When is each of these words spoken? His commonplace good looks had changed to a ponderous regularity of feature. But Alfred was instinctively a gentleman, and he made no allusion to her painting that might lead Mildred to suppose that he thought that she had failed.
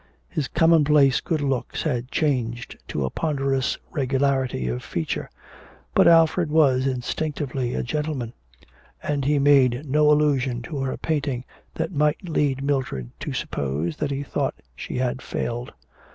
His 0.27 0.47
commonplace 0.47 1.21
good 1.21 1.41
looks 1.41 1.83
had 1.83 2.09
changed 2.09 2.75
to 2.87 3.05
a 3.05 3.11
ponderous 3.11 3.77
regularity 3.91 4.67
of 4.67 4.81
feature. 4.81 5.29
But 5.93 6.07
Alfred 6.07 6.49
was 6.49 6.87
instinctively 6.87 7.75
a 7.75 7.83
gentleman, 7.83 8.33
and 9.03 9.25
he 9.25 9.37
made 9.37 9.85
no 9.87 10.09
allusion 10.11 10.63
to 10.63 10.79
her 10.79 10.97
painting 10.97 11.45
that 11.75 11.91
might 11.93 12.27
lead 12.27 12.63
Mildred 12.63 13.11
to 13.19 13.31
suppose 13.31 13.97
that 13.97 14.09
he 14.09 14.23
thought 14.23 14.55
that 14.55 14.65
she 14.75 14.97
had 14.97 15.21
failed. 15.21 15.71